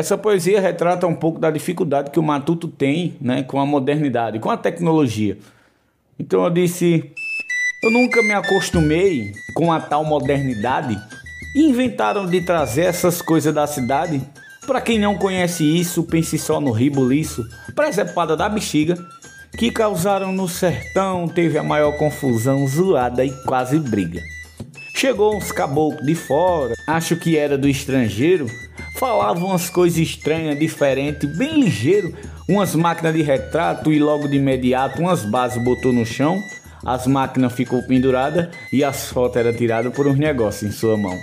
Essa 0.00 0.16
poesia 0.16 0.62
retrata 0.62 1.06
um 1.06 1.14
pouco 1.14 1.38
da 1.38 1.50
dificuldade 1.50 2.10
que 2.10 2.18
o 2.18 2.22
matuto 2.22 2.66
tem 2.66 3.18
né, 3.20 3.42
com 3.42 3.60
a 3.60 3.66
modernidade, 3.66 4.38
com 4.38 4.48
a 4.48 4.56
tecnologia. 4.56 5.36
Então 6.18 6.42
eu 6.42 6.48
disse: 6.48 7.12
Eu 7.84 7.90
nunca 7.90 8.22
me 8.22 8.32
acostumei 8.32 9.30
com 9.54 9.70
a 9.70 9.78
tal 9.78 10.02
modernidade 10.02 10.98
inventaram 11.54 12.24
de 12.26 12.40
trazer 12.40 12.86
essas 12.86 13.20
coisas 13.20 13.52
da 13.52 13.66
cidade. 13.66 14.22
Para 14.66 14.80
quem 14.80 14.98
não 14.98 15.18
conhece 15.18 15.64
isso, 15.64 16.02
pense 16.04 16.38
só 16.38 16.62
no 16.62 16.70
ribuliço, 16.70 17.46
presepada 17.74 18.34
da 18.34 18.48
bexiga, 18.48 18.96
que 19.58 19.70
causaram 19.70 20.32
no 20.32 20.48
sertão, 20.48 21.28
teve 21.28 21.58
a 21.58 21.62
maior 21.62 21.98
confusão, 21.98 22.66
zoada 22.66 23.22
e 23.22 23.32
quase 23.44 23.78
briga. 23.78 24.22
Chegou 24.96 25.36
uns 25.36 25.52
caboclos 25.52 26.06
de 26.06 26.14
fora, 26.14 26.74
acho 26.86 27.16
que 27.16 27.36
era 27.36 27.58
do 27.58 27.68
estrangeiro, 27.68 28.46
falavam 29.00 29.48
umas 29.48 29.70
coisas 29.70 29.98
estranhas, 29.98 30.58
diferentes, 30.58 31.26
bem 31.34 31.58
ligeiro, 31.58 32.14
umas 32.46 32.74
máquinas 32.74 33.14
de 33.14 33.22
retrato 33.22 33.90
e 33.90 33.98
logo 33.98 34.28
de 34.28 34.36
imediato 34.36 35.00
umas 35.00 35.24
bases 35.24 35.64
botou 35.64 35.90
no 35.90 36.04
chão, 36.04 36.38
as 36.84 37.06
máquinas 37.06 37.54
ficou 37.54 37.82
pendurada 37.84 38.50
e 38.70 38.84
as 38.84 39.08
fotos 39.08 39.38
eram 39.38 39.54
tiradas 39.54 39.94
por 39.94 40.06
uns 40.06 40.18
negócios 40.18 40.70
em 40.70 40.76
sua 40.76 40.98
mão. 40.98 41.16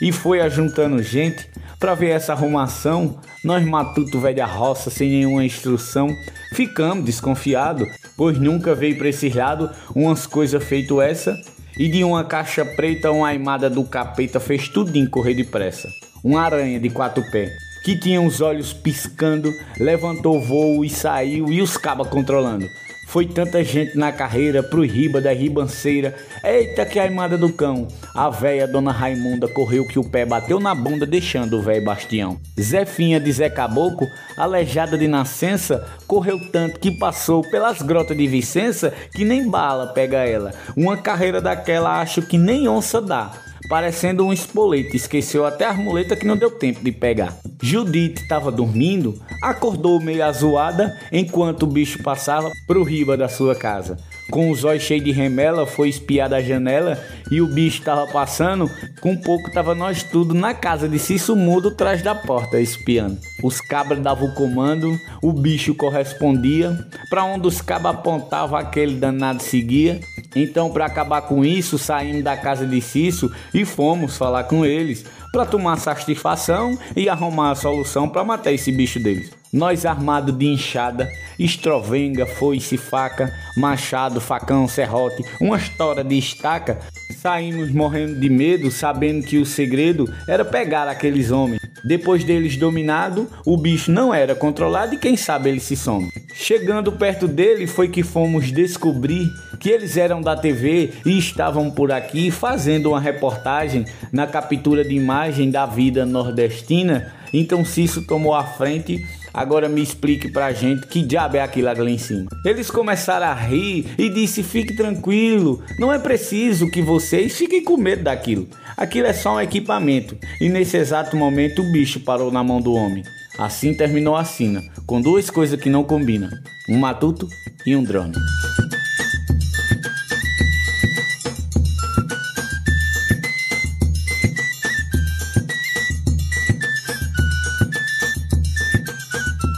E 0.00 0.10
foi 0.10 0.40
ajuntando 0.40 1.02
gente 1.02 1.46
para 1.78 1.94
ver 1.94 2.08
essa 2.08 2.32
arrumação, 2.32 3.20
nós 3.44 3.62
matuto 3.66 4.18
velha 4.18 4.46
roça 4.46 4.88
sem 4.88 5.10
nenhuma 5.10 5.44
instrução, 5.44 6.08
ficamos 6.54 7.04
desconfiados, 7.04 7.86
pois 8.16 8.38
nunca 8.38 8.74
veio 8.74 8.96
para 8.96 9.10
esse 9.10 9.28
lado 9.28 9.70
umas 9.94 10.26
coisas 10.26 10.64
feito 10.64 11.02
essa. 11.02 11.38
E 11.78 11.86
de 11.86 12.02
uma 12.02 12.24
caixa 12.24 12.64
preta 12.64 13.12
uma 13.12 13.28
aimada 13.28 13.70
do 13.70 13.84
capeta 13.84 14.40
fez 14.40 14.68
tudinho 14.68 15.08
correr 15.08 15.34
depressa 15.34 15.88
uma 16.22 16.42
aranha 16.42 16.80
de 16.80 16.90
quatro 16.90 17.22
pés, 17.30 17.52
que 17.84 17.96
tinha 17.96 18.20
os 18.20 18.40
olhos 18.40 18.72
piscando, 18.72 19.52
levantou 19.78 20.40
voo 20.40 20.84
e 20.84 20.90
saiu 20.90 21.50
e 21.50 21.62
os 21.62 21.76
cabas 21.76 22.08
controlando. 22.08 22.66
Foi 23.08 23.24
tanta 23.24 23.64
gente 23.64 23.96
na 23.96 24.12
carreira 24.12 24.62
pro 24.62 24.82
riba 24.82 25.18
da 25.18 25.32
ribanceira. 25.32 26.14
Eita 26.44 26.84
que 26.84 26.98
aimada 26.98 27.38
do 27.38 27.50
cão! 27.50 27.88
A 28.14 28.28
véia 28.28 28.68
dona 28.68 28.92
Raimunda 28.92 29.48
correu 29.48 29.88
que 29.88 29.98
o 29.98 30.04
pé 30.04 30.26
bateu 30.26 30.60
na 30.60 30.74
bunda 30.74 31.06
deixando 31.06 31.56
o 31.56 31.62
velho 31.62 31.82
bastião. 31.82 32.38
Zefinha 32.60 33.18
de 33.18 33.32
Zé 33.32 33.48
Caboclo, 33.48 34.06
aleijada 34.36 34.98
de 34.98 35.08
nascença, 35.08 35.88
correu 36.06 36.38
tanto 36.52 36.78
que 36.78 36.90
passou 36.90 37.40
pelas 37.40 37.80
grotas 37.80 38.14
de 38.14 38.26
Vicença 38.26 38.92
que 39.14 39.24
nem 39.24 39.48
bala 39.48 39.94
pega 39.94 40.18
ela. 40.28 40.52
Uma 40.76 40.98
carreira 40.98 41.40
daquela 41.40 42.02
acho 42.02 42.20
que 42.20 42.36
nem 42.36 42.68
onça 42.68 43.00
dá 43.00 43.32
parecendo 43.68 44.24
um 44.24 44.32
espolete, 44.32 44.96
esqueceu 44.96 45.44
até 45.44 45.66
a 45.66 45.74
muleta 45.74 46.16
que 46.16 46.26
não 46.26 46.36
deu 46.36 46.50
tempo 46.50 46.82
de 46.82 46.90
pegar. 46.90 47.36
Judite 47.62 48.22
estava 48.22 48.50
dormindo, 48.50 49.20
acordou 49.42 50.00
meio 50.00 50.24
azoada 50.24 50.98
enquanto 51.12 51.64
o 51.64 51.66
bicho 51.66 52.02
passava 52.02 52.50
pro 52.66 52.82
riba 52.82 53.16
da 53.16 53.28
sua 53.28 53.54
casa. 53.54 53.98
Com 54.30 54.50
os 54.50 54.62
olhos 54.62 54.82
cheios 54.82 55.04
de 55.04 55.10
remela, 55.10 55.66
foi 55.66 55.88
espiar 55.88 56.28
da 56.28 56.42
janela 56.42 57.02
e 57.30 57.40
o 57.40 57.46
bicho 57.46 57.78
estava 57.78 58.06
passando. 58.06 58.70
Com 59.00 59.16
pouco 59.16 59.50
tava 59.50 59.74
nós 59.74 60.02
tudo 60.02 60.34
na 60.34 60.52
casa 60.52 60.88
de 60.88 60.98
Cício 60.98 61.34
Mudo, 61.34 61.68
atrás 61.68 62.02
da 62.02 62.14
porta, 62.14 62.60
espiando. 62.60 63.18
Os 63.42 63.60
cabras 63.60 64.00
davam 64.00 64.28
o 64.28 64.34
comando, 64.34 64.98
o 65.22 65.32
bicho 65.32 65.74
correspondia. 65.74 66.76
Para 67.08 67.24
onde 67.24 67.46
os 67.46 67.60
cabras 67.60 67.94
apontavam, 67.94 68.58
aquele 68.58 68.96
danado 68.96 69.42
seguia. 69.42 70.00
Então, 70.34 70.70
para 70.70 70.86
acabar 70.86 71.22
com 71.22 71.44
isso, 71.44 71.78
saímos 71.78 72.24
da 72.24 72.36
casa 72.36 72.66
de 72.66 72.80
Cício 72.80 73.32
e 73.54 73.64
fomos 73.64 74.16
falar 74.16 74.44
com 74.44 74.64
eles 74.64 75.04
para 75.32 75.46
tomar 75.46 75.76
satisfação 75.78 76.78
e 76.96 77.08
arrumar 77.08 77.52
a 77.52 77.54
solução 77.54 78.08
para 78.08 78.24
matar 78.24 78.52
esse 78.52 78.72
bicho 78.72 78.98
deles. 78.98 79.30
Nós 79.52 79.86
armados 79.86 80.36
de 80.36 80.46
enxada, 80.46 81.08
estrovenga, 81.38 82.26
foice, 82.26 82.76
faca, 82.76 83.32
machado, 83.56 84.20
facão, 84.20 84.68
serrote, 84.68 85.24
uma 85.40 85.56
história 85.56 86.04
de 86.04 86.18
estaca, 86.18 86.78
saímos 87.16 87.70
morrendo 87.72 88.20
de 88.20 88.28
medo, 88.28 88.70
sabendo 88.70 89.24
que 89.24 89.38
o 89.38 89.46
segredo 89.46 90.12
era 90.26 90.44
pegar 90.44 90.86
aqueles 90.86 91.30
homens. 91.30 91.67
Depois 91.84 92.24
deles 92.24 92.56
dominado, 92.56 93.28
o 93.44 93.56
bicho 93.56 93.90
não 93.90 94.12
era 94.12 94.34
controlado 94.34 94.94
e 94.94 94.98
quem 94.98 95.16
sabe 95.16 95.48
ele 95.48 95.60
se 95.60 95.76
some. 95.76 96.10
Chegando 96.34 96.92
perto 96.92 97.26
dele 97.26 97.66
foi 97.66 97.88
que 97.88 98.02
fomos 98.02 98.50
descobrir 98.52 99.28
que 99.58 99.70
eles 99.70 99.96
eram 99.96 100.20
da 100.20 100.36
TV 100.36 100.92
e 101.04 101.18
estavam 101.18 101.70
por 101.70 101.90
aqui 101.90 102.30
fazendo 102.30 102.90
uma 102.90 103.00
reportagem 103.00 103.84
na 104.12 104.26
captura 104.26 104.84
de 104.84 104.94
imagem 104.94 105.50
da 105.50 105.66
vida 105.66 106.06
nordestina. 106.06 107.12
Então 107.32 107.64
Cício 107.64 108.02
tomou 108.02 108.34
a 108.34 108.44
frente 108.44 109.06
Agora 109.32 109.68
me 109.68 109.82
explique 109.82 110.30
pra 110.30 110.52
gente 110.52 110.86
que 110.86 111.02
diabo 111.02 111.36
é 111.36 111.40
aquilo 111.40 111.68
ali 111.68 111.92
em 111.92 111.98
cima. 111.98 112.28
Eles 112.44 112.70
começaram 112.70 113.26
a 113.26 113.34
rir 113.34 113.86
e 113.98 114.08
disse: 114.08 114.42
fique 114.42 114.74
tranquilo, 114.74 115.62
não 115.78 115.92
é 115.92 115.98
preciso 115.98 116.70
que 116.70 116.82
vocês 116.82 117.36
fiquem 117.36 117.62
com 117.62 117.76
medo 117.76 118.04
daquilo. 118.04 118.48
Aquilo 118.76 119.06
é 119.06 119.12
só 119.12 119.36
um 119.36 119.40
equipamento. 119.40 120.16
E 120.40 120.48
nesse 120.48 120.76
exato 120.76 121.16
momento 121.16 121.62
o 121.62 121.72
bicho 121.72 122.00
parou 122.00 122.30
na 122.30 122.42
mão 122.42 122.60
do 122.60 122.72
homem. 122.72 123.02
Assim 123.38 123.72
terminou 123.74 124.16
a 124.16 124.24
cena, 124.24 124.64
com 124.86 125.00
duas 125.00 125.30
coisas 125.30 125.60
que 125.60 125.70
não 125.70 125.84
combinam: 125.84 126.30
um 126.68 126.78
matuto 126.78 127.28
e 127.64 127.76
um 127.76 127.84
drone. 127.84 128.14